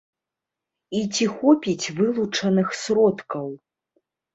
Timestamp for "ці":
1.13-1.29